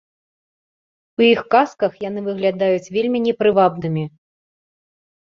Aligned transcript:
У 1.19 1.23
іх 1.31 1.41
казках 1.55 1.93
яны 2.05 2.23
выглядаюць 2.29 2.91
вельмі 2.97 3.21
непрывабнымі. 3.27 4.03